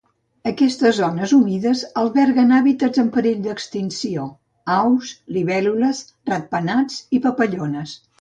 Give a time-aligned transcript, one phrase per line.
[0.51, 4.23] Aquestes zones humides alberguen hàbitats en perill d'extinció:
[4.77, 7.95] aus, libèl·lules, ratpenats i papallones.